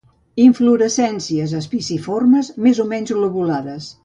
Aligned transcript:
Inflorescències 0.43 1.53
espiciformes 1.59 2.51
més 2.67 2.83
o 2.87 2.91
menys 2.97 3.15
lobulades. 3.23 3.97